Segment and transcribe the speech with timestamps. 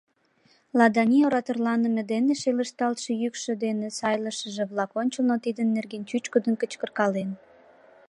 [0.77, 7.29] Ладани ораторланыме дене шелышталтше йӱкшӧ дене сайлышыже-влак ончылно тидын нерген чӱчкыдын кычкыркален.